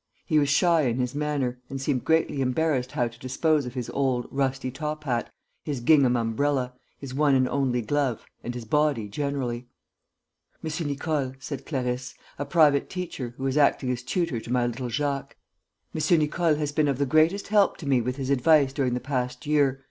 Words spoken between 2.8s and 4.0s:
how to dispose of his